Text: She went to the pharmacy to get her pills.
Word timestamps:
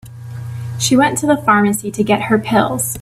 She 0.79 0.97
went 0.97 1.19
to 1.19 1.27
the 1.27 1.37
pharmacy 1.37 1.91
to 1.91 2.03
get 2.03 2.23
her 2.23 2.39
pills. 2.39 2.97